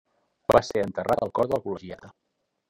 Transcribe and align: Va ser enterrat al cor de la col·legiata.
Va 0.55 0.61
ser 0.69 0.81
enterrat 0.85 1.21
al 1.27 1.33
cor 1.41 1.51
de 1.53 1.57
la 1.57 1.61
col·legiata. 1.67 2.11